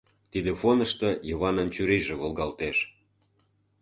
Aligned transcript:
Тиде 0.31 0.51
фонышто 0.61 1.09
Йыванын 1.29 1.69
чурийже 1.75 2.13
волгалтеш. 2.21 2.77